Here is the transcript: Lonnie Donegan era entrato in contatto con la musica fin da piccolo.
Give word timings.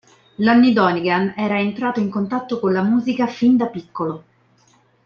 Lonnie 0.37 0.73
Donegan 0.73 1.35
era 1.37 1.59
entrato 1.59 1.99
in 1.99 2.09
contatto 2.09 2.59
con 2.59 2.73
la 2.73 2.81
musica 2.81 3.27
fin 3.27 3.55
da 3.55 3.67
piccolo. 3.67 4.23